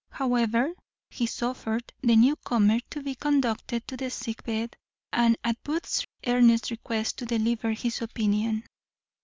[0.09, 0.73] However,
[1.11, 4.75] he suffered the new comer to be conducted to the sick bed,
[5.13, 8.63] and at Booth's earnest request to deliver his opinion.